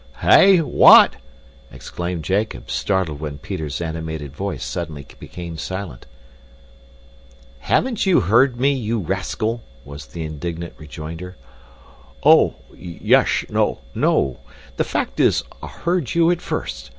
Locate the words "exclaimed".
1.71-2.23